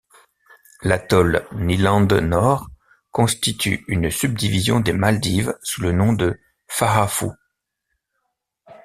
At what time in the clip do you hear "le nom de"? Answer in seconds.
5.81-6.39